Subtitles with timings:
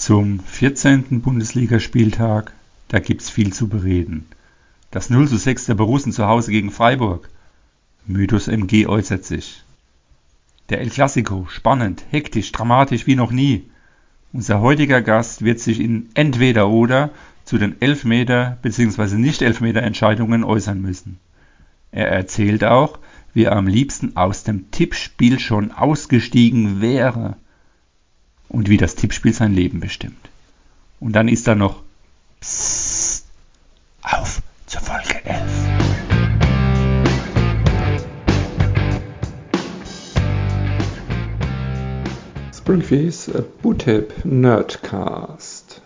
[0.00, 1.20] Zum 14.
[1.20, 2.54] Bundesligaspieltag,
[2.88, 4.24] da gibt's viel zu bereden.
[4.90, 7.28] Das 0 zu 6 der Borussen zu Hause gegen Freiburg.
[8.06, 9.62] Mythos MG äußert sich.
[10.70, 13.64] Der El Clasico, spannend, hektisch, dramatisch wie noch nie.
[14.32, 17.10] Unser heutiger Gast wird sich in entweder oder
[17.44, 19.16] zu den Elfmeter bzw.
[19.16, 21.18] Nicht-Elfmeter-Entscheidungen äußern müssen.
[21.92, 23.00] Er erzählt auch,
[23.34, 27.36] wie er am liebsten aus dem Tippspiel schon ausgestiegen wäre
[28.50, 30.28] und wie das Tippspiel sein Leben bestimmt.
[30.98, 31.82] Und dann ist da noch
[32.40, 33.26] Psst,
[34.02, 35.40] auf zur Folge 11.
[42.52, 43.30] Springfields
[43.62, 45.82] Bootip Nerdcast.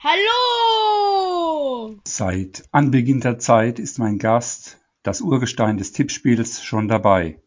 [0.00, 1.98] Hallo!
[2.06, 7.40] Seit Anbeginn der Zeit ist mein Gast, das Urgestein des Tippspiels, schon dabei.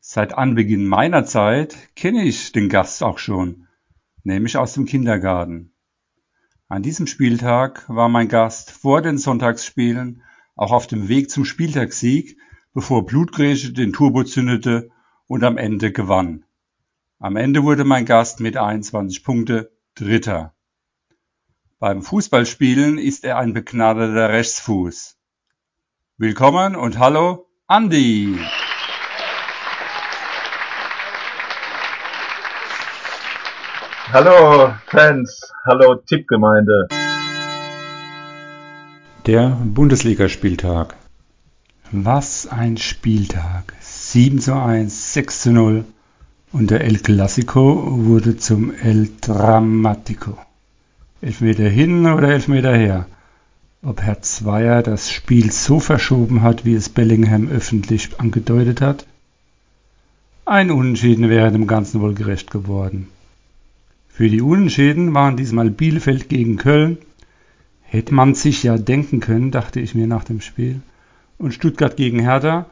[0.00, 3.66] Seit Anbeginn meiner Zeit kenne ich den Gast auch schon
[4.24, 5.72] nämlich aus dem Kindergarten.
[6.68, 10.22] An diesem Spieltag war mein Gast vor den Sonntagsspielen
[10.56, 12.38] auch auf dem Weg zum Spieltagssieg,
[12.72, 14.90] bevor Blutgrätsche den Turbo zündete
[15.26, 16.44] und am Ende gewann.
[17.18, 20.54] Am Ende wurde mein Gast mit 21 Punkte Dritter.
[21.78, 25.18] Beim Fußballspielen ist er ein begnadeter Rechtsfuß.
[26.16, 28.38] Willkommen und hallo, Andi!
[34.14, 36.86] Hallo Fans, hallo Tippgemeinde.
[39.26, 40.94] Der Bundesligaspieltag.
[41.90, 43.74] Was ein Spieltag.
[43.80, 45.84] 7 zu 1, 6 zu 0
[46.52, 50.38] und der El Clasico wurde zum El Dramatico.
[51.20, 53.06] Elfmeter hin oder Elfmeter her.
[53.82, 59.06] Ob Herr Zweier das Spiel so verschoben hat, wie es Bellingham öffentlich angedeutet hat?
[60.44, 63.08] Ein Unentschieden wäre dem Ganzen wohl gerecht geworden.
[64.16, 66.98] Für die Unentschieden waren diesmal Bielefeld gegen Köln.
[67.82, 70.82] Hätte man sich ja denken können, dachte ich mir nach dem Spiel.
[71.36, 72.66] Und Stuttgart gegen Hertha,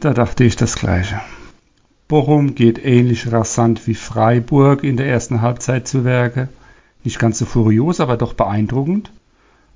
[0.00, 1.20] da dachte ich das Gleiche.
[2.08, 6.48] Bochum geht ähnlich rasant wie Freiburg in der ersten Halbzeit zu Werke.
[7.04, 9.12] Nicht ganz so furios, aber doch beeindruckend.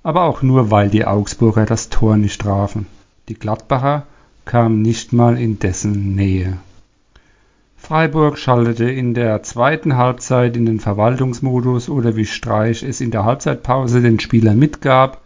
[0.02, 2.86] Aber auch nur, weil die Augsburger das Tor nicht trafen.
[3.28, 4.06] Die Gladbacher
[4.46, 6.56] kamen nicht mal in dessen Nähe.
[7.86, 13.24] Freiburg schaltete in der zweiten Halbzeit in den Verwaltungsmodus oder wie Streich es in der
[13.24, 15.20] Halbzeitpause den Spielern mitgab: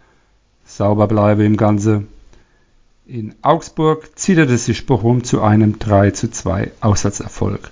[0.63, 2.03] Sauber bleibe im Ganze.
[3.07, 7.71] In Augsburg zitterte sich Bochum zu einem 3:2 Auswärtserfolg.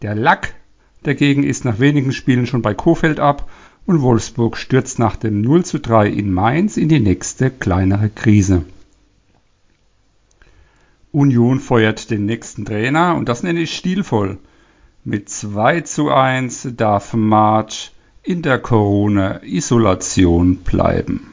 [0.00, 0.54] Der Lack
[1.02, 3.50] dagegen ist nach wenigen Spielen schon bei Kofeld ab
[3.84, 8.64] und Wolfsburg stürzt nach dem 0:3 in Mainz in die nächste kleinere Krise
[11.12, 14.38] Union feuert den nächsten Trainer und das nenne ich stilvoll.
[15.04, 17.92] Mit 2 zu 1 darf March
[18.22, 21.32] in der Corona-Isolation bleiben.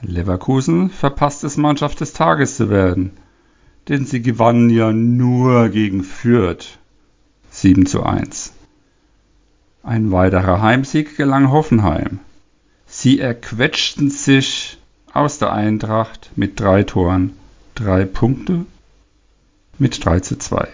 [0.00, 3.12] Leverkusen verpasst es Mannschaft des Tages zu werden,
[3.88, 6.78] denn sie gewannen ja nur gegen Fürth
[7.50, 8.54] 7 zu 1.
[9.84, 12.18] Ein weiterer Heimsieg gelang Hoffenheim.
[12.86, 14.78] Sie erquetschten sich
[15.12, 17.36] aus der Eintracht mit drei Toren
[17.74, 18.66] drei Punkte
[19.78, 20.68] mit 3 zu 2.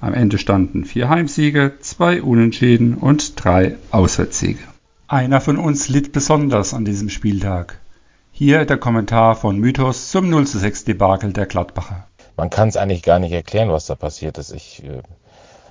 [0.00, 4.60] Am Ende standen vier Heimsiege, zwei Unentschieden und drei Auswärtssiege.
[5.08, 7.80] Einer von uns litt besonders an diesem Spieltag.
[8.30, 12.06] Hier der Kommentar von Mythos zum 0 zu 6 Debakel der Gladbacher.
[12.36, 14.52] Man kann es eigentlich gar nicht erklären, was da passiert ist.
[14.52, 15.02] Ich äh,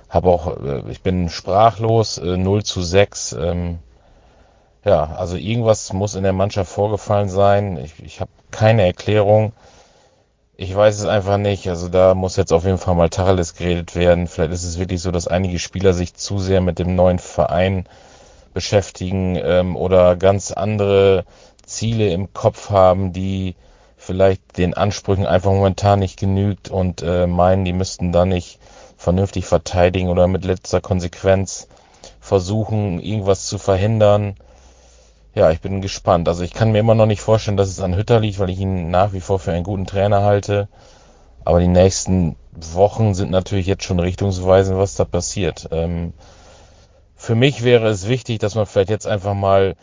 [0.08, 3.36] habe auch, äh, ich bin sprachlos, äh, 0 zu 6.
[3.38, 3.78] Ähm,
[4.84, 7.76] ja, also irgendwas muss in der Mannschaft vorgefallen sein.
[7.76, 9.52] Ich, ich habe keine Erklärung.
[10.56, 11.68] Ich weiß es einfach nicht.
[11.68, 14.28] Also da muss jetzt auf jeden Fall mal Tacheles geredet werden.
[14.28, 17.86] Vielleicht ist es wirklich so, dass einige Spieler sich zu sehr mit dem neuen Verein
[18.52, 21.24] beschäftigen ähm, oder ganz andere
[21.66, 23.56] Ziele im Kopf haben, die
[23.96, 28.60] vielleicht den Ansprüchen einfach momentan nicht genügt und äh, meinen, die müssten da nicht
[28.96, 31.66] vernünftig verteidigen oder mit letzter Konsequenz
[32.20, 34.36] versuchen, irgendwas zu verhindern.
[35.34, 36.28] Ja, ich bin gespannt.
[36.28, 38.60] Also ich kann mir immer noch nicht vorstellen, dass es an Hütter liegt, weil ich
[38.60, 40.68] ihn nach wie vor für einen guten Trainer halte.
[41.44, 45.68] Aber die nächsten Wochen sind natürlich jetzt schon richtungsweisend, was da passiert.
[45.72, 46.12] Ähm,
[47.16, 49.74] für mich wäre es wichtig, dass man vielleicht jetzt einfach mal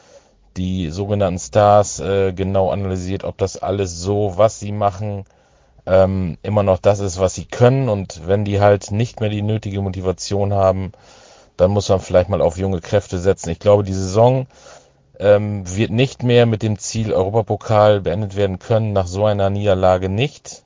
[0.57, 5.25] die sogenannten Stars äh, genau analysiert, ob das alles so, was sie machen,
[5.86, 7.89] ähm, immer noch das ist, was sie können.
[7.89, 10.94] Und wenn die halt nicht mehr die nötige Motivation haben,
[11.57, 13.50] dann muss man vielleicht mal auf junge Kräfte setzen.
[13.50, 14.48] Ich glaube, die Saison
[15.21, 20.09] ähm, wird nicht mehr mit dem Ziel Europapokal beendet werden können, nach so einer Niederlage
[20.09, 20.63] nicht.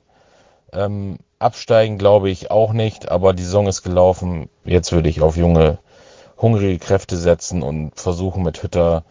[0.72, 4.48] Ähm, absteigen glaube ich auch nicht, aber die Saison ist gelaufen.
[4.64, 5.78] Jetzt würde ich auf junge
[6.38, 9.04] hungrige Kräfte setzen und versuchen mit Hütter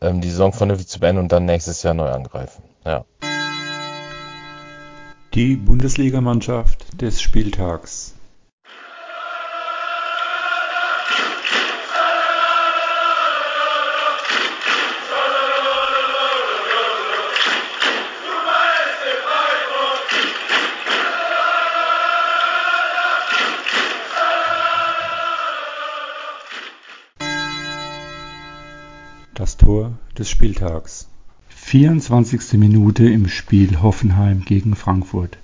[0.00, 2.62] ähm, die Saison vernünftig zu beenden und dann nächstes Jahr neu angreifen.
[2.84, 3.04] Ja.
[5.34, 8.14] Die Bundesligamannschaft des Spieltags.
[30.30, 31.08] Spieltags.
[31.48, 32.52] 24.
[32.54, 35.36] Minute im Spiel Hoffenheim gegen Frankfurt.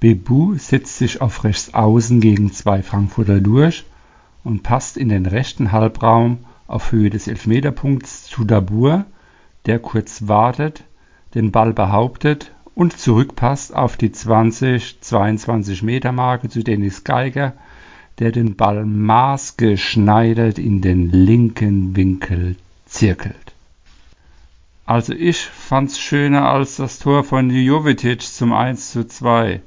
[0.00, 3.84] Bebu setzt sich auf rechts außen gegen zwei Frankfurter durch
[4.42, 9.04] und passt in den rechten Halbraum auf Höhe des Elfmeterpunkts zu Dabur,
[9.66, 10.82] der kurz wartet,
[11.34, 17.52] den Ball behauptet und zurückpasst auf die 20-22 Meter Marke zu Dennis Geiger,
[18.18, 22.56] der den Ball maßgeschneidert in den linken Winkel
[22.86, 23.50] zirkelt.
[24.90, 29.62] Also ich fand's schöner als das Tor von Jovetic zum 1 zu 2.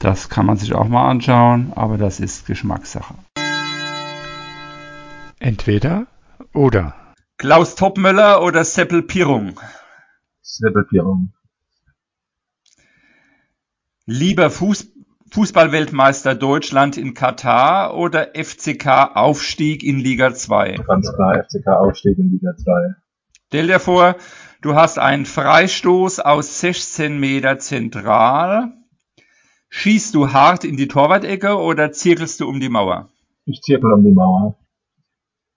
[0.00, 3.14] Das kann man sich auch mal anschauen, aber das ist Geschmackssache.
[5.38, 6.08] Entweder
[6.52, 6.96] oder.
[7.38, 9.60] Klaus Topmöller oder Seppel Pirung?
[10.42, 11.32] Seppel Pirung.
[14.06, 14.88] Lieber Fuß
[15.30, 20.78] Fußballweltmeister Deutschland in Katar oder FCK Aufstieg in Liga 2?
[20.84, 22.96] Ganz klar, FCK Aufstieg in Liga 2.
[23.52, 24.14] Stell dir vor,
[24.62, 28.72] du hast einen Freistoß aus 16 Meter zentral.
[29.70, 33.08] Schießt du hart in die Torwart-Ecke oder zirkelst du um die Mauer?
[33.46, 34.54] Ich zirkel um die Mauer.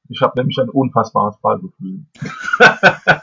[0.10, 2.08] Ich habe nämlich ein unfassbares Ballgefühl.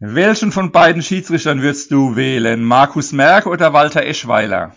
[0.00, 2.62] Welchen von beiden Schiedsrichtern würdest du wählen?
[2.62, 4.74] Markus Merck oder Walter Eschweiler?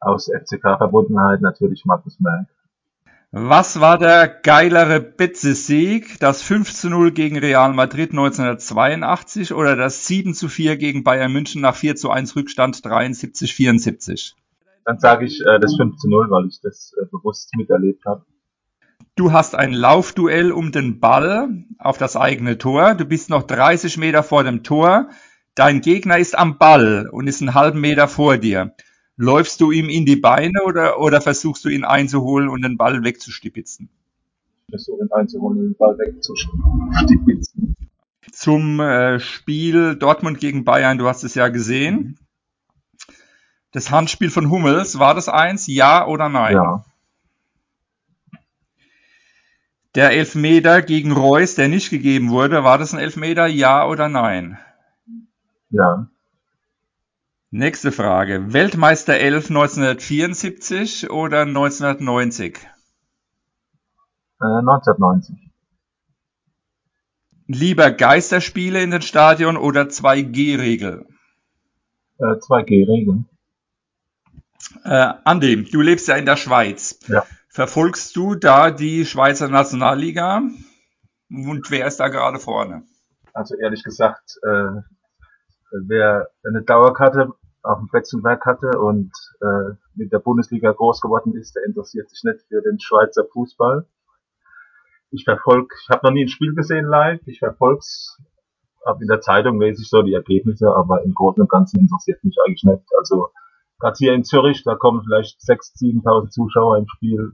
[0.00, 2.46] Aus FCK-Verbundenheit natürlich Markus Merck.
[3.36, 6.20] Was war der geilere Betze-Sieg?
[6.20, 11.32] Das 5 zu 0 gegen Real Madrid 1982 oder das 7 zu 4 gegen Bayern
[11.32, 14.34] München nach 4 zu 1 Rückstand 73-74?
[14.84, 18.24] Dann sage ich äh, das 5 zu 0, weil ich das äh, bewusst miterlebt habe.
[19.16, 22.94] Du hast ein Laufduell um den Ball auf das eigene Tor.
[22.94, 25.08] Du bist noch 30 Meter vor dem Tor.
[25.56, 28.76] Dein Gegner ist am Ball und ist einen halben Meter vor dir.
[29.16, 33.04] Läufst du ihm in die Beine oder, oder versuchst du ihn einzuholen und den Ball
[33.04, 33.88] wegzustipitzen?
[34.66, 37.76] Ich versuche ihn einzuholen und den Ball wegzustipitzen.
[38.32, 42.18] Zum äh, Spiel Dortmund gegen Bayern, du hast es ja gesehen.
[43.70, 45.66] Das Handspiel von Hummels, war das eins?
[45.68, 46.54] Ja oder nein?
[46.54, 46.84] Ja.
[49.94, 53.46] Der Elfmeter gegen Reus, der nicht gegeben wurde, war das ein Elfmeter?
[53.46, 54.58] Ja oder nein?
[55.70, 56.08] Ja.
[57.56, 58.52] Nächste Frage.
[58.52, 62.56] Weltmeister 11 1974 oder 1990?
[64.40, 65.36] Äh, 1990.
[67.46, 71.06] Lieber Geisterspiele in den Stadion oder 2G-Regel?
[72.18, 73.28] Äh, 2G-Regeln.
[74.82, 76.98] Äh, Andi, du lebst ja in der Schweiz.
[77.06, 77.24] Ja.
[77.48, 80.42] Verfolgst du da die Schweizer Nationalliga?
[81.30, 82.82] Und wer ist da gerade vorne?
[83.32, 84.80] Also ehrlich gesagt, äh,
[85.70, 87.32] wer eine Dauerkarte
[87.64, 92.22] auf dem Betzenberg hatte und äh, mit der Bundesliga groß geworden ist, der interessiert sich
[92.22, 93.86] nicht für den Schweizer Fußball.
[95.10, 98.18] Ich verfolge, ich habe noch nie ein Spiel gesehen live, ich verfolg's,
[98.84, 102.22] ab in der Zeitung lese ich so die Ergebnisse, aber im Großen und Ganzen interessiert
[102.22, 102.84] mich eigentlich nicht.
[102.98, 103.30] Also
[103.78, 107.32] gerade hier in Zürich, da kommen vielleicht 6.000, 7.000 Zuschauer im Spiel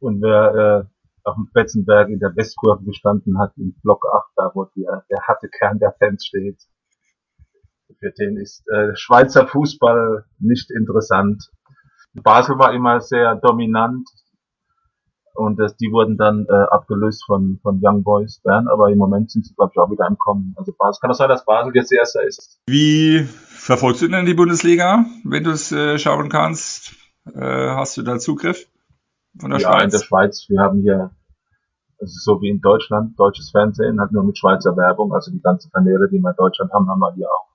[0.00, 4.50] und wer äh, auf dem Betzenberg in der Westkurve gestanden hat, im Block 8, da
[4.54, 6.62] wo der, der harte Kern der Fans steht,
[7.98, 11.50] für den ist äh, Schweizer Fußball nicht interessant.
[12.14, 14.08] Basel war immer sehr dominant
[15.34, 19.30] und das, die wurden dann äh, abgelöst von, von Young Boys Bern, aber im Moment
[19.30, 20.54] sind sie, glaube ich, auch wieder ankommen.
[20.56, 22.60] Also Basel, kann das sein, dass Basel jetzt erster ist?
[22.66, 26.94] Wie verfolgst du denn die Bundesliga, wenn du es äh, schauen kannst?
[27.26, 28.66] Äh, hast du da Zugriff
[29.38, 29.84] von der ja, Schweiz?
[29.84, 31.10] in der Schweiz, wir haben hier,
[31.98, 35.70] ist so wie in Deutschland, deutsches Fernsehen, halt nur mit Schweizer Werbung, also die ganzen
[35.70, 37.49] Kanäle, die wir in Deutschland haben, haben wir hier auch.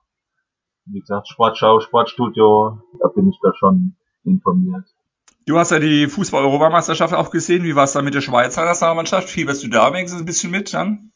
[0.86, 4.84] Wie gesagt, Sportschau, Sportstudio, da bin ich da schon informiert.
[5.46, 7.64] Du hast ja die Fußball-Europameisterschaft auch gesehen.
[7.64, 9.28] Wie war es da mit der Schweizer Nationalmannschaft?
[9.28, 11.12] Fieberst du da wenigstens ein bisschen mit dann?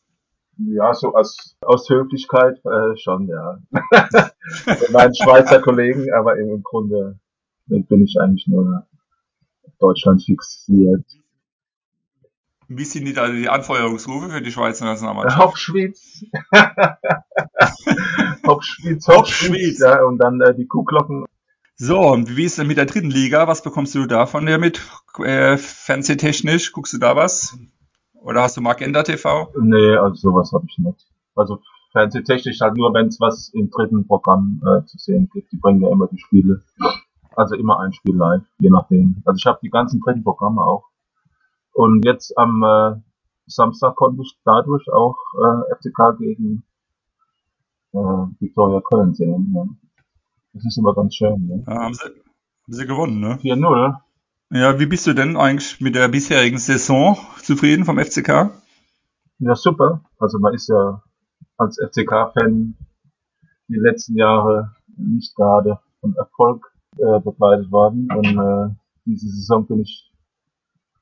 [0.57, 3.59] Ja, so aus, aus Höflichkeit äh, schon, ja.
[4.93, 7.19] Meinen Schweizer Kollegen, aber im Grunde
[7.67, 8.87] bin ich eigentlich nur
[9.79, 11.05] Deutschland fixiert.
[12.73, 15.43] Wie sind die da die Anfeuerungsrufe für die Schweizer Nationalmannschaft?
[15.43, 16.25] Hauptschweiz,
[18.47, 19.09] Hauptschweiz.
[19.09, 21.25] Hauptschweiz, ja, und dann äh, die Kuhglocken.
[21.75, 23.49] So, und wie ist denn mit der dritten Liga?
[23.49, 24.81] Was bekommst du davon ja mit?
[25.19, 27.59] Äh, fernsehtechnisch, guckst du da was?
[28.15, 29.53] Oder hast du Magenta TV?
[29.61, 31.09] Nee, also sowas habe ich nicht.
[31.35, 31.59] Also
[31.91, 35.51] fernsehtechnisch halt nur, wenn es was im dritten Programm äh, zu sehen gibt.
[35.51, 36.63] Die bringen ja immer die Spiele.
[37.35, 39.23] Also immer ein Spiel live, je nachdem.
[39.25, 40.90] Also ich habe die ganzen dritten Programme auch.
[41.73, 43.01] Und jetzt am äh,
[43.47, 46.65] Samstag konnte ich dadurch auch äh, FCK gegen
[47.93, 47.99] äh,
[48.39, 49.53] Viktoria Köln sehen.
[49.55, 49.65] Ja.
[50.53, 51.47] Das ist immer ganz schön.
[51.47, 51.65] Ne?
[51.67, 53.39] Ja, haben, sie, haben sie gewonnen, ne?
[53.43, 53.97] 4-0.
[54.53, 58.51] Ja, wie bist du denn eigentlich mit der bisherigen Saison zufrieden vom FCK?
[59.39, 60.01] Ja, super.
[60.19, 61.03] Also man ist ja
[61.57, 62.75] als FCK-Fan
[63.69, 66.67] die letzten Jahre nicht gerade von Erfolg
[66.99, 68.09] äh, begleitet worden.
[68.11, 68.75] Und äh,
[69.05, 70.10] diese Saison bin ich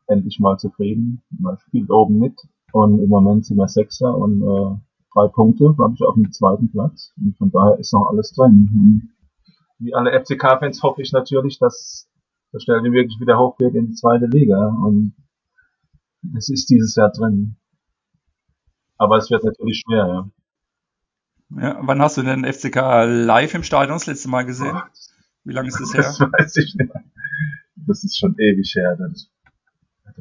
[0.09, 1.23] endlich mal zufrieden.
[1.31, 2.41] Man spielt oben mit
[2.73, 4.77] und im Moment sind wir Sechster und äh,
[5.15, 7.13] drei Punkte, glaube ich, auf dem zweiten Platz.
[7.17, 8.69] Und von daher ist noch alles drin.
[8.73, 9.11] Und
[9.79, 12.09] wie alle FCK-Fans hoffe ich natürlich, dass
[12.53, 14.69] der Stelle wirklich wieder hochgeht in die zweite Liga.
[14.85, 15.15] Und
[16.37, 17.57] es ist dieses Jahr drin.
[18.97, 20.31] Aber es wird natürlich schwer, ja.
[21.51, 24.75] Ja, wann hast du denn FCK live im Stadion das letzte Mal gesehen?
[24.75, 24.91] Ach,
[25.45, 26.03] Wie lange ist das her?
[26.03, 26.93] Das weiß ich nicht.
[27.77, 28.97] Das ist schon ewig her.
[28.99, 29.31] Das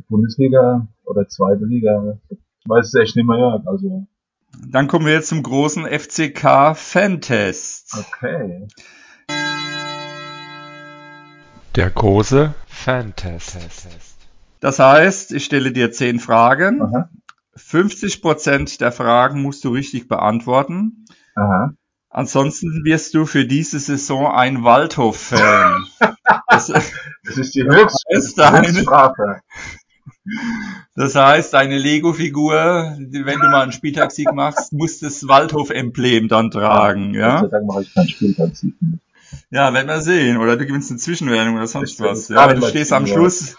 [0.09, 2.17] Bundesliga oder zweite Liga.
[2.29, 3.37] Ich weiß es echt nicht mehr.
[3.37, 3.61] Ja.
[3.65, 4.07] Also,
[4.69, 7.95] Dann kommen wir jetzt zum großen FCK Fan-Test.
[7.99, 8.67] okay.
[11.75, 13.57] Der große Fantest.
[14.59, 16.81] Das heißt, ich stelle dir zehn Fragen.
[16.81, 17.09] Aha.
[17.55, 21.05] 50% der Fragen musst du richtig beantworten.
[21.35, 21.71] Aha.
[22.09, 25.85] Ansonsten wirst du für diese Saison ein Waldhof-Fan.
[26.49, 28.21] Das, Das ist die höchste
[28.81, 29.41] Strafe.
[30.95, 37.13] Das heißt, deine Lego-Figur, wenn du mal einen Spieltagssieg machst, muss das Waldhof-Emblem dann tragen.
[37.13, 38.73] Gott sei Ja, Dank mache ich kein Spieltagssieg.
[39.51, 40.37] ja werden wir sehen.
[40.37, 42.27] Oder du gewinnst eine Zwischenwertung oder sonst was.
[42.29, 43.07] Ja, du stehst am.
[43.07, 43.55] Schluss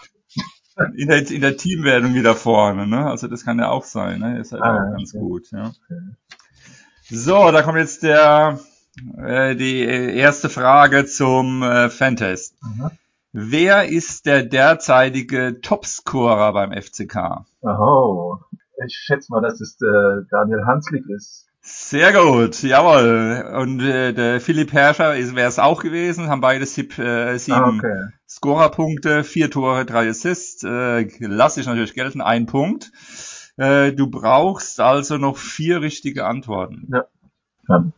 [0.95, 2.87] in der, in der Teamwertung wieder vorne.
[2.87, 3.05] Ne?
[3.05, 4.19] Also das kann ja auch sein.
[4.19, 4.39] Ne?
[4.39, 5.19] Ist halt Ah, auch ganz okay.
[5.23, 5.51] gut.
[5.51, 5.67] Ja.
[5.67, 5.99] Okay.
[7.09, 8.59] So, da kommt jetzt der,
[9.17, 12.53] äh, die erste Frage zum äh, Fantest.
[12.61, 12.91] Aha.
[13.31, 17.45] Wer ist der derzeitige Topscorer beim FCK?
[17.61, 18.39] Oho.
[18.85, 21.47] Ich schätze mal, dass es äh, Daniel Hanslik ist.
[21.61, 23.45] Sehr gut, jawohl.
[23.61, 27.69] Und äh, der Philipp Herrscher wäre es auch gewesen, haben beide sieb, äh, sieben Ah,
[27.69, 28.07] okay.
[28.27, 30.63] Scorerpunkte, vier Tore, drei Assists.
[30.63, 32.91] Äh, lass ich natürlich gelten, ein Punkt.
[33.57, 36.89] Äh, du brauchst also noch vier richtige Antworten.
[37.67, 37.93] Kann.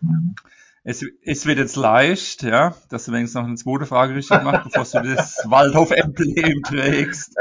[0.83, 4.63] Es, es wird jetzt leicht, ja, dass du wenigstens noch eine zweite Frage richtig machst,
[4.73, 7.35] bevor du das Waldhof-Emblem trägst.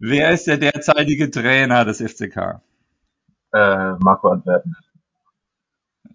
[0.00, 2.60] Wer ist der derzeitige Trainer des FCK?
[3.54, 4.76] äh, Marco Antwerpen.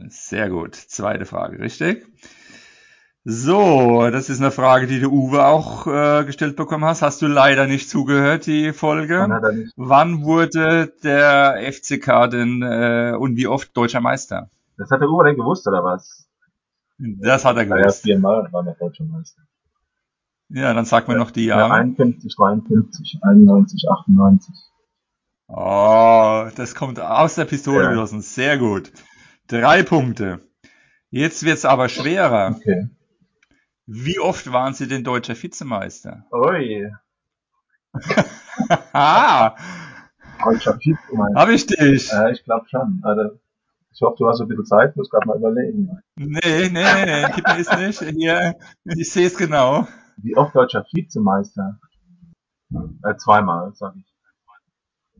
[0.07, 0.75] Sehr gut.
[0.75, 2.05] Zweite Frage, richtig?
[3.25, 7.01] So, das ist eine Frage, die du Uwe auch äh, gestellt bekommen hast.
[7.01, 9.27] Hast du leider nicht zugehört, die Folge.
[9.75, 14.49] Wann wurde der FCK denn äh, und wie oft deutscher Meister?
[14.77, 16.28] Das hat der Uwe denn gewusst, oder was?
[16.99, 18.01] Das hat er Ja, ja, gewusst.
[18.03, 19.41] viermal war der deutsche Meister.
[20.49, 21.73] Ja, dann sag mir noch die Ja, Jahre.
[21.75, 24.53] 51, 53, 91, 98.
[25.47, 27.89] Oh, das kommt aus der Pistole Ja.
[27.91, 28.21] geschossen.
[28.21, 28.91] Sehr gut.
[29.47, 30.41] Drei Punkte.
[31.09, 32.55] Jetzt wird's aber schwerer.
[32.57, 32.89] Okay.
[33.85, 36.25] Wie oft waren Sie denn deutscher Vizemeister?
[36.31, 36.91] Ui,
[38.93, 39.55] ah,
[40.43, 41.39] deutscher Vizemeister.
[41.39, 42.11] hab ich dich.
[42.11, 42.99] Ja, ich glaube schon.
[43.03, 43.39] Also,
[43.91, 45.99] ich hoffe, du hast ein bisschen Zeit, muss gerade mal überlegen.
[46.15, 47.99] Nee, nee, nee, nee, Kippen ist nicht.
[48.17, 48.55] Hier,
[48.85, 49.87] ich sehe es genau.
[50.17, 51.79] Wie oft deutscher Vizemeister?
[52.71, 54.05] Äh, zweimal, sag ich.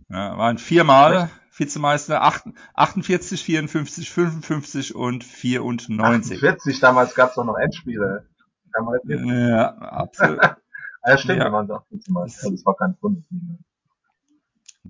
[0.10, 6.40] Ja, waren viermal Vizemeister, acht- 48, 54, 55 und 94.
[6.40, 8.28] 40, damals gab's doch noch Endspiele.
[8.72, 10.40] Kann man nicht Ja, absolut.
[11.02, 11.50] Ah, ja, stimmt, Ja.
[11.54, 12.52] waren sie auch Vizemeister.
[12.52, 13.56] Das war keine Bundesliga.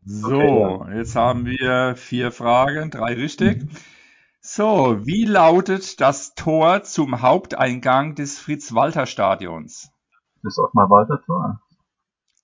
[0.06, 3.68] So, jetzt haben wir vier Fragen, drei richtig.
[4.41, 9.91] So, wie lautet das Tor zum Haupteingang des Fritz-Walter-Stadions?
[10.44, 11.62] Das ist Ottmar Walter Tor.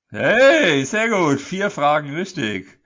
[0.09, 2.79] Hey, sehr gut, vier Fragen richtig.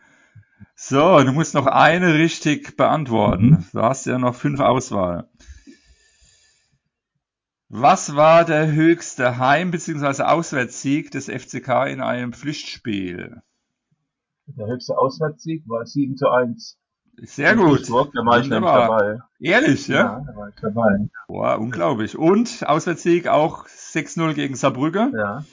[0.75, 3.67] So, du musst noch eine richtig beantworten.
[3.73, 5.29] Du hast ja noch fünf Auswahl.
[7.67, 10.23] Was war der höchste Heim- bzw.
[10.23, 13.41] Auswärtssieg des FCK in einem Pflichtspiel?
[14.57, 16.77] Der höchste Auswärtssieg war 7 zu 1.
[17.21, 17.79] Sehr In gut.
[17.79, 19.19] Duisburg, Da war ich nämlich dabei.
[19.39, 19.95] Ehrlich, ja?
[19.95, 21.09] Ja, da war ich dabei.
[21.27, 22.17] Boah, unglaublich.
[22.17, 25.13] Und Auswärtssieg auch 6-0 gegen Saarbrücken.
[25.17, 25.43] Ja.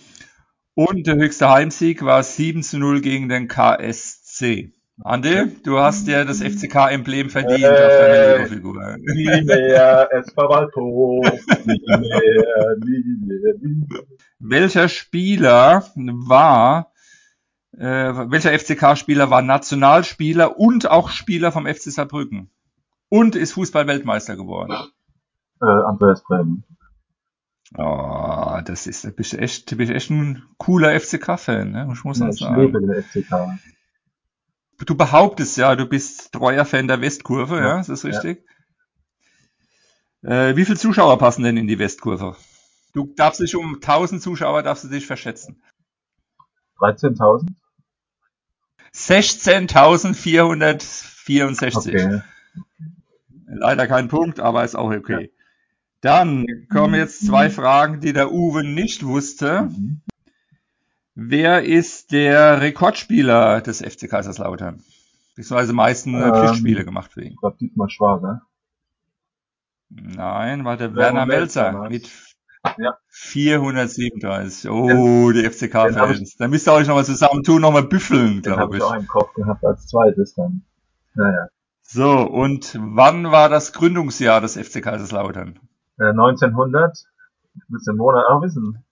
[0.75, 4.73] Und der höchste Heimsieg war 7-0 gegen den KSC.
[5.03, 8.97] Andi, du hast dir das FCK-Emblem verdient äh, auf deiner Lego-Figur.
[9.15, 14.03] Nie mehr Waldhof, nie mehr, nie mehr, nie mehr.
[14.39, 16.93] Welcher Spieler war,
[17.79, 22.51] äh, welcher FCK-Spieler war Nationalspieler und auch Spieler vom FC Saarbrücken?
[23.09, 24.73] Und ist Fußball-Weltmeister geworden?
[25.61, 26.65] Äh, Andreas Bremen.
[27.77, 31.91] Oh, das ist, bist echt, bist echt ein cooler FCK-Fan, ne?
[31.93, 32.61] Ich muss Ja, das ich sagen.
[32.61, 33.59] liebe den FCK.
[34.87, 38.11] Du behauptest ja, du bist treuer Fan der Westkurve, ja, Ja, ist das ja.
[38.11, 38.45] richtig?
[40.23, 42.37] Äh, wie viele Zuschauer passen denn in die Westkurve?
[42.93, 45.63] Du darfst dich um 1000 Zuschauer darfst du dich verschätzen.
[46.79, 47.49] 13.000?
[48.97, 51.77] 16.464.
[51.77, 52.23] Okay.
[53.47, 55.31] Leider kein Punkt, aber ist auch okay.
[56.01, 59.63] Dann kommen jetzt zwei Fragen, die der Uwe nicht wusste.
[59.63, 60.01] Mhm.
[61.15, 64.83] Wer ist der Rekordspieler des FC Kaiserslautern?
[65.35, 67.33] Beziehungsweise meisten äh, Ähm, Pflichtspiele gemacht für ihn.
[67.33, 68.43] Ich glaube, Dietmar Schwager.
[69.89, 72.11] Nein, war der Werner Werner Melzer Melzer, mit
[72.79, 72.99] Ja.
[73.09, 74.71] 437.
[74.71, 76.37] Oh, die hab FCK-Fans.
[76.37, 78.89] Da müsst ihr euch nochmal zusammentun, nochmal büffeln, glaube ich ich.
[78.89, 80.63] auch im Kopf gehabt als zweites dann.
[81.15, 81.49] Naja.
[81.83, 85.61] So, und wann war das Gründungsjahr des FC Kaiserslautern?
[85.99, 86.97] Äh, 1900.
[87.55, 88.85] Ich muss den Monat auch wissen.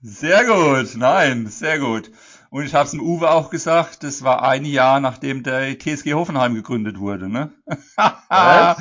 [0.00, 2.10] Sehr gut, nein, sehr gut.
[2.50, 6.14] Und ich habe es dem Uwe auch gesagt, das war ein Jahr, nachdem der TSG
[6.14, 7.52] Hoffenheim gegründet wurde, ne?
[8.28, 8.76] Was?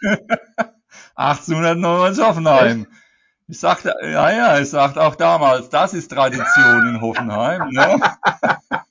[1.18, 2.86] 1899 Hoffenheim.
[3.48, 8.00] Ich sagte, ja, ja, ich sagte auch damals, das ist Tradition in Hoffenheim, ne?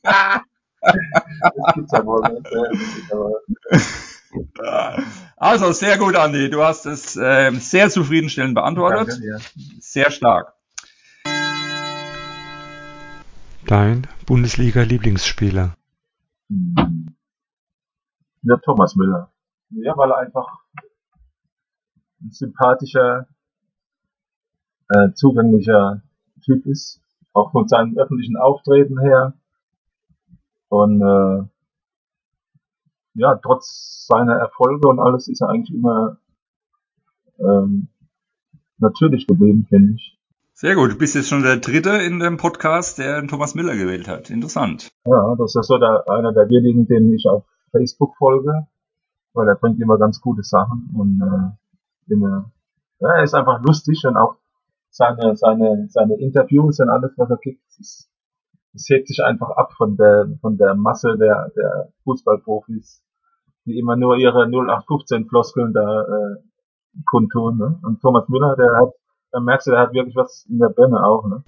[0.01, 0.41] Das
[1.75, 2.51] gibt's ja wohl nicht.
[2.51, 3.79] äh,
[4.59, 5.03] Aber,
[5.37, 6.49] Also, sehr gut, Andi.
[6.49, 9.09] Du hast es ähm, sehr zufriedenstellend beantwortet.
[9.09, 9.37] danke, ja.
[9.79, 10.53] Sehr stark.
[13.65, 15.75] Dein Bundesliga-Lieblingsspieler.
[18.41, 19.31] Ja, Thomas Müller.
[19.71, 20.86] Ja, weil er einfach ein
[22.31, 23.27] sympathischer,
[24.89, 26.01] äh, zugänglicher
[26.43, 27.01] Typ ist.
[27.33, 29.33] Auch von seinem öffentlichen Auftreten her.
[30.69, 31.47] Und äh,
[33.13, 36.17] ja, trotz seiner Erfolge und alles ist er eigentlich immer
[37.39, 37.89] ähm,
[38.77, 40.17] natürlich geblieben, finde ich.
[40.53, 40.91] Sehr gut.
[40.91, 44.29] Du bist jetzt schon der Dritte in dem Podcast, der Thomas Müller gewählt hat.
[44.29, 44.89] Interessant.
[45.05, 48.67] Ja, das ist so der, einer der wenigen, denen ich auf Facebook folge,
[49.33, 51.66] weil er bringt immer ganz gute Sachen und äh,
[52.09, 52.51] immer,
[52.99, 54.35] ja, er ist einfach lustig und auch
[54.89, 58.09] seine, seine, seine Interviews und alles, was er gibt, ist,
[58.73, 63.03] es hebt sich einfach ab von der, von der Masse der, der Fußballprofis,
[63.65, 66.35] die immer nur ihre 0815 Floskeln da, äh,
[67.05, 67.79] kundtun, ne?
[67.83, 68.93] Und Thomas Müller, der hat,
[69.31, 71.43] da merkst du, der hat wirklich was in der Birne auch, ne?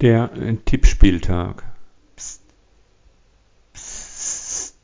[0.00, 1.62] Der äh, Tippspieltag.
[2.16, 2.42] Psst.
[3.72, 4.76] Psst.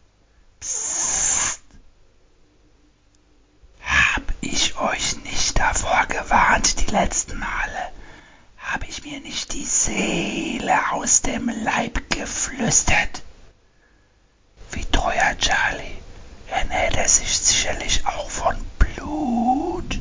[0.60, 1.62] Psst.
[3.82, 7.48] Hab ich euch nicht davor gewarnt die letzten Male?
[8.58, 13.22] Hab ich mir nicht die Seele aus dem Leib geflüstert?
[14.72, 15.98] Wie treuer Charlie
[16.48, 20.00] ernährt er sich sicherlich auch von Blut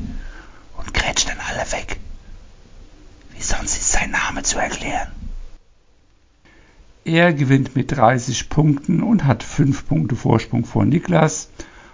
[0.76, 1.98] und grätscht dann alle weg.
[3.34, 5.08] Wie sonst ist sein Name zu erklären?
[7.04, 11.50] Er gewinnt mit 30 Punkten und hat 5 Punkte Vorsprung vor Niklas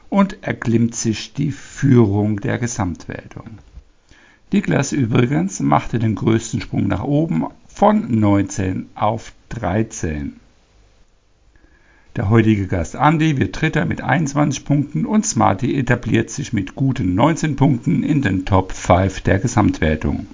[0.09, 3.59] und erklimmt sich die Führung der Gesamtwertung.
[4.53, 7.47] Niklas übrigens machte den größten Sprung nach oben
[7.77, 10.41] von 19 auf 13.
[12.17, 17.15] Der heutige Gast Andy wird Dritter mit 21 Punkten und Smarty etabliert sich mit guten
[17.15, 20.27] 19 Punkten in den Top 5 der Gesamtwertung.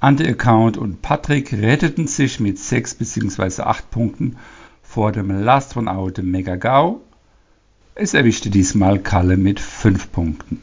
[0.00, 3.64] Ante Account und Patrick retteten sich mit 6 bzw.
[3.64, 4.38] 8 Punkten
[4.82, 7.02] vor dem Last von Out Mega GAU.
[7.94, 10.62] Es erwischte diesmal Kalle mit 5 Punkten.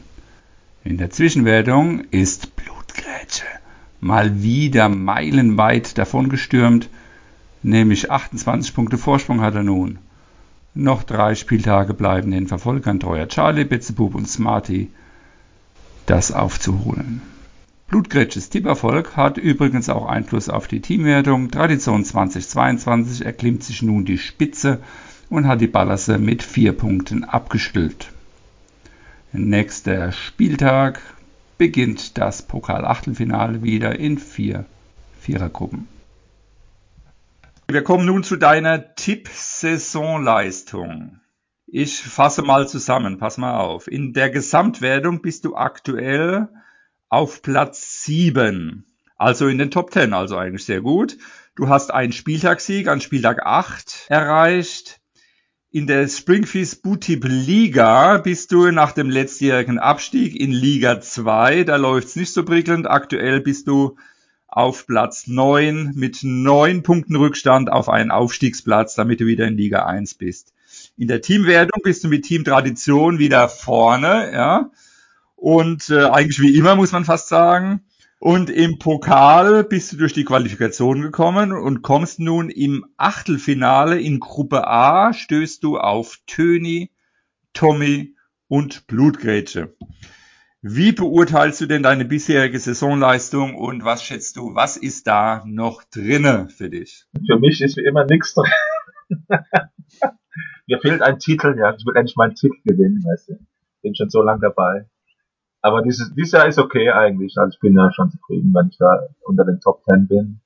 [0.82, 3.46] In der Zwischenwertung ist Blutgrätsche
[4.00, 6.88] mal wieder meilenweit davon gestürmt,
[7.62, 9.98] nämlich 28 Punkte Vorsprung hat er nun.
[10.74, 14.90] Noch drei Spieltage bleiben den Verfolgern treuer Charlie, Betzebub und Smarty
[16.04, 17.22] das aufzuholen.
[17.88, 21.50] Blutgrätsches Tipperfolg hat übrigens auch Einfluss auf die Teamwertung.
[21.50, 24.80] Tradition 2022 erklimmt sich nun die Spitze
[25.30, 28.12] und hat die Ballasse mit vier Punkten abgestülpt.
[29.32, 31.00] Nächster Spieltag
[31.58, 34.66] beginnt das Pokal-Achtelfinale wieder in vier
[35.20, 35.88] Vierergruppen.
[37.68, 41.18] Wir kommen nun zu deiner Tipp-Saisonleistung.
[41.66, 43.88] Ich fasse mal zusammen, pass mal auf.
[43.88, 46.46] In der Gesamtwertung bist du aktuell
[47.08, 48.86] auf Platz 7.
[49.16, 51.18] Also in den Top 10, also eigentlich sehr gut.
[51.56, 54.95] Du hast einen Spieltagssieg an Spieltag 8 erreicht.
[55.76, 61.64] In der Springfields Bootip Liga bist du nach dem letztjährigen Abstieg in Liga 2.
[61.64, 62.88] Da läuft's nicht so prickelnd.
[62.88, 63.98] Aktuell bist du
[64.48, 69.84] auf Platz 9 mit 9 Punkten Rückstand auf einen Aufstiegsplatz, damit du wieder in Liga
[69.84, 70.54] 1 bist.
[70.96, 74.70] In der Teamwertung bist du mit Team Tradition wieder vorne, ja.
[75.34, 77.82] Und äh, eigentlich wie immer muss man fast sagen.
[78.26, 84.18] Und im Pokal bist du durch die Qualifikation gekommen und kommst nun im Achtelfinale in
[84.18, 86.90] Gruppe A, stößt du auf Töni,
[87.52, 88.16] Tommy
[88.48, 89.76] und Blutgrätsche.
[90.60, 95.84] Wie beurteilst du denn deine bisherige Saisonleistung und was schätzt du, was ist da noch
[95.84, 97.06] drinne für dich?
[97.28, 98.50] Für mich ist wie immer nichts drin.
[100.66, 101.76] Mir fehlt ein Titel, ja.
[101.78, 103.38] Ich will endlich meinen Titel gewinnen, weißt du.
[103.82, 104.88] Bin schon so lange dabei.
[105.62, 107.36] Aber dieses, dieses Jahr ist okay eigentlich.
[107.36, 110.40] Also ich bin ja schon zufrieden, wenn ich da unter den Top Ten bin.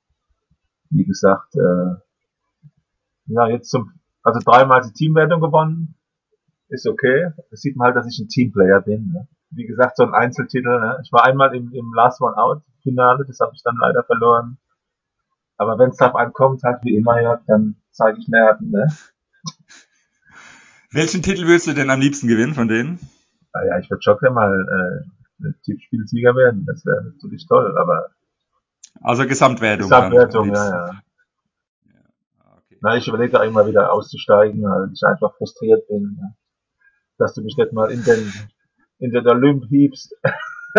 [0.89, 1.95] Wie gesagt, äh,
[3.27, 3.91] ja, jetzt zum,
[4.23, 5.95] also dreimal die Teamwertung gewonnen.
[6.69, 7.31] Ist okay.
[7.49, 9.11] Das sieht man halt, dass ich ein Teamplayer bin.
[9.11, 9.27] Ne?
[9.49, 10.79] Wie gesagt, so ein Einzeltitel.
[10.79, 10.99] Ne?
[11.03, 14.57] Ich war einmal im, im Last One Out Finale, das habe ich dann leider verloren.
[15.57, 18.71] Aber wenn es darauf ankommt, halt wie immer, ja, dann zeige ich Nerven.
[18.71, 18.87] Ne?
[20.91, 22.99] Welchen Titel willst du denn am liebsten gewinnen von denen?
[23.53, 25.03] Naja, ich würde schon gerne mal
[25.43, 26.65] äh, Tippspielsieger werden.
[26.65, 28.07] Das wäre natürlich toll, aber.
[29.01, 29.89] Also Gesamtwertung.
[29.89, 31.01] Gesamtwertung, ja, ja.
[32.57, 32.77] Okay.
[32.81, 36.29] Na, ich überlege auch immer wieder auszusteigen, weil ich einfach frustriert bin, ja.
[37.17, 38.31] dass du mich nicht mal in den
[38.99, 40.15] in den Olymp hiebst.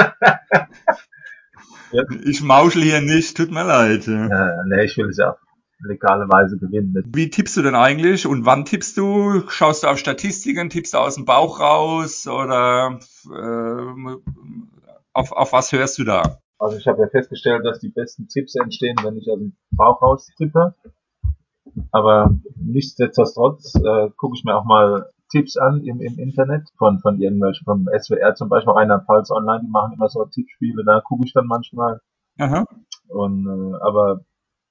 [1.91, 2.05] ja.
[2.25, 4.07] Ich mauschel hier nicht, tut mir leid.
[4.07, 5.37] Ja, nee, ich will es ja
[5.85, 7.03] legale Weise gewinnen.
[7.15, 9.43] Wie tippst du denn eigentlich und wann tippst du?
[9.49, 12.99] Schaust du auf Statistiken, tippst du aus dem Bauch raus oder
[13.31, 14.17] äh,
[15.13, 16.39] auf, auf was hörst du da?
[16.59, 20.01] Also ich habe ja festgestellt, dass die besten Tipps entstehen, wenn ich aus dem Bauch
[20.01, 20.75] raus tippe.
[21.91, 27.21] Aber nichtsdestotrotz äh, gucke ich mir auch mal Tipps an im, im Internet von, von
[27.21, 31.33] irgendwelchen, vom SWR zum Beispiel, Rheinland-Pfalz Online, die machen immer so Tippspiele, da gucke ich
[31.33, 32.01] dann manchmal.
[32.39, 32.65] Aha.
[33.09, 34.21] Und, äh, aber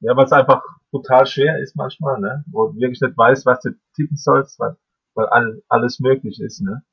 [0.01, 2.43] ja, weil es einfach total schwer ist manchmal, ne?
[2.51, 4.75] Wo du wirklich nicht weißt, was du tippen sollst, weil,
[5.13, 6.83] weil all, alles möglich ist, ne?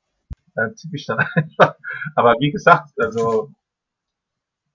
[0.54, 1.76] Dann tippe ich dann einfach.
[2.14, 3.50] Aber wie gesagt, also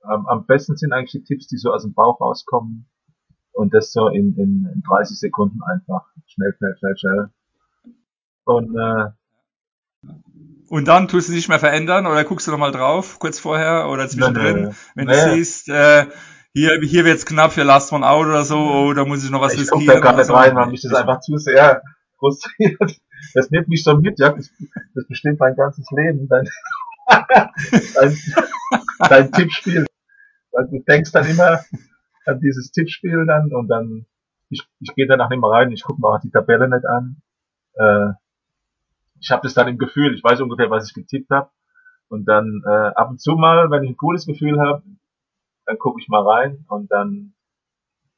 [0.01, 2.89] am, am besten sind eigentlich die Tipps, die so aus dem Bauch rauskommen
[3.51, 6.07] und das so in, in, in 30 Sekunden einfach.
[6.25, 7.29] Schnell, schnell, schnell, schnell.
[8.45, 9.11] Und äh,
[10.69, 14.09] und dann tust du dich mehr verändern oder guckst du nochmal drauf, kurz vorher oder
[14.09, 14.75] zwischendrin, nee, nee.
[14.95, 15.35] wenn du nee.
[15.35, 16.07] siehst, äh,
[16.53, 19.57] hier, hier wird's knapp für Last One Out oder so, oder muss ich noch was
[19.57, 19.81] riskieren?
[19.81, 20.33] Ich da gar nicht so.
[20.33, 21.81] rein, weil mich das einfach zu sehr
[22.19, 22.99] frustriert.
[23.33, 24.51] Das nimmt mich so mit, ja, das,
[24.93, 26.47] das bestimmt mein ganzes Leben, dein,
[27.95, 28.17] dein,
[28.99, 29.85] dein Tippspiel.
[30.51, 31.61] Weil du denkst dann immer
[32.25, 34.05] an dieses Tippspiel dann und dann,
[34.49, 37.21] ich, ich gehe danach nicht mehr rein, ich gucke mir auch die Tabelle nicht an.
[37.73, 38.13] Äh,
[39.19, 41.49] ich habe das dann im Gefühl, ich weiß ungefähr, was ich getippt habe.
[42.09, 44.83] Und dann äh, ab und zu mal, wenn ich ein cooles Gefühl habe,
[45.65, 47.33] dann gucke ich mal rein und dann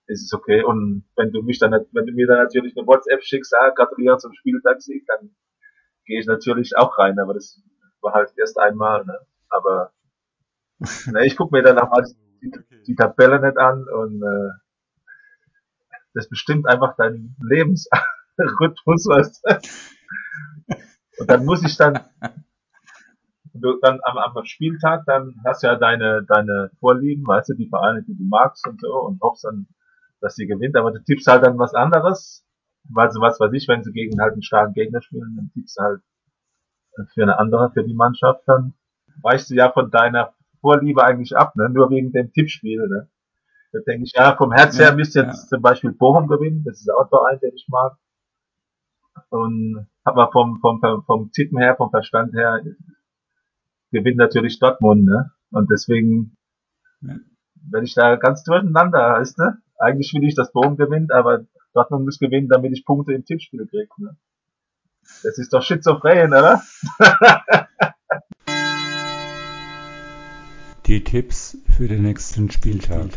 [0.07, 0.63] ist es okay.
[0.63, 4.17] Und wenn du mich dann, wenn du mir dann natürlich eine WhatsApp schickst, ah, gratuliere
[4.17, 5.35] zum Spieltagssieg, dann
[6.05, 7.61] gehe ich natürlich auch rein, aber das
[8.01, 9.19] war halt erst einmal, ne?
[9.49, 9.91] Aber
[11.11, 12.05] ne, ich gucke mir dann auch mal
[12.41, 12.51] die,
[12.87, 14.51] die, Tabelle nicht an und äh,
[16.13, 19.59] das bestimmt einfach deinen Lebensrhythmus, weißt du?
[21.17, 21.97] Und dann muss ich dann
[23.61, 27.69] du dann am, am Spieltag, dann hast du ja deine, deine Vorlieben, weißt du, die
[27.69, 29.67] Vereine, die du magst und so und hoffst dann,
[30.21, 32.45] dass sie gewinnt, aber du tippst halt dann was anderes,
[32.89, 35.77] weil sie was weiß ich, wenn sie gegen halt einen starken Gegner spielen, dann tippst
[35.77, 36.01] du halt
[37.13, 38.73] für eine andere, für die Mannschaft, dann
[39.21, 41.69] weichst du ja von deiner Vorliebe eigentlich ab, ne?
[41.69, 42.87] nur wegen dem Tippspiel.
[42.87, 43.09] Ne?
[43.71, 45.47] Da denke ich, ja, vom Herz her müsste jetzt ja.
[45.49, 47.97] zum Beispiel Bochum gewinnen, das ist auch ein Verein, den ich mag.
[49.29, 52.61] Und aber vom, vom, vom Tippen her, vom Verstand her,
[53.95, 55.31] gewinnt natürlich Dortmund, ne?
[55.51, 56.35] Und deswegen
[57.01, 59.57] werde ich da ganz durcheinander, heißt ne?
[59.79, 63.65] Eigentlich will ich, dass Bochum gewinnt, aber Dortmund muss gewinnen, damit ich Punkte im Tippspiel
[63.67, 64.17] kriege, ne?
[65.23, 66.61] Das ist doch schizophren, oder?
[70.87, 73.07] die Tipps für den nächsten Spieltag.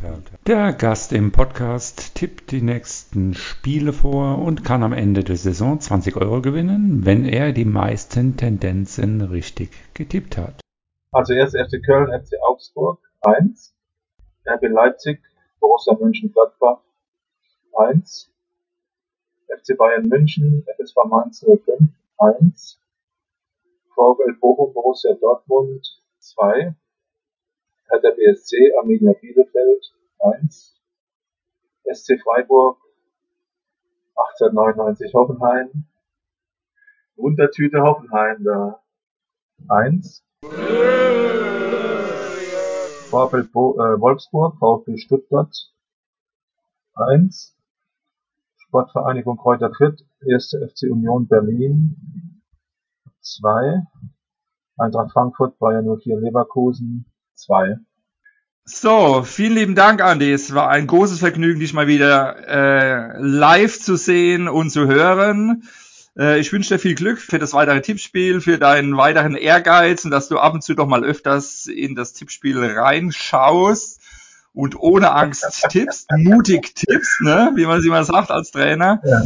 [0.47, 5.79] Der Gast im Podcast tippt die nächsten Spiele vor und kann am Ende der Saison
[5.79, 10.61] 20 Euro gewinnen, wenn er die meisten Tendenzen richtig getippt hat.
[11.11, 13.75] Also erst FC Köln, FC Augsburg 1,
[14.45, 15.21] RB Leipzig,
[15.59, 16.83] Borussia Mönchengladbach
[17.73, 18.31] 1,
[19.49, 22.81] FC Bayern München, FSV Mainz 05 1,
[23.95, 26.75] VfL Bochum, Borussia Dortmund 2,
[27.89, 30.79] Hertha BSC, Arminia Bielefeld 1,
[31.85, 32.77] SC SC Freiburg,
[34.15, 35.87] 1899 Hoffenheim,
[37.17, 38.83] Wundertüte Hoffenheim da
[39.69, 40.28] 1.
[43.11, 45.53] VfL äh, Wolfsburg, VfB Stuttgart
[46.95, 47.57] 1.
[48.59, 50.57] Sportvereinigung Kräuter Fürth, 1.
[50.69, 52.43] FC Union Berlin
[53.21, 53.83] 2.
[54.77, 57.79] Eintracht Frankfurt, Bayern 04 Leverkusen 2.
[58.65, 60.31] So, vielen lieben Dank, Andi.
[60.31, 65.65] Es war ein großes Vergnügen, dich mal wieder äh, live zu sehen und zu hören.
[66.19, 70.11] Äh, ich wünsche dir viel Glück für das weitere Tippspiel, für deinen weiteren Ehrgeiz und
[70.11, 74.01] dass du ab und zu doch mal öfters in das Tippspiel reinschaust
[74.53, 77.53] und ohne Angst tippst, mutig tippst, ne?
[77.55, 79.01] wie man sie mal sagt als Trainer.
[79.05, 79.23] Ja.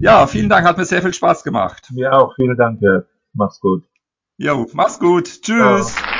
[0.00, 1.88] Ja, vielen Dank, hat mir sehr viel Spaß gemacht.
[1.92, 2.82] Mir auch, vielen Dank.
[2.82, 3.02] Ja.
[3.32, 3.84] Mach's gut.
[4.36, 5.42] Jo, mach's gut.
[5.42, 5.94] Tschüss.
[5.94, 6.13] Ciao.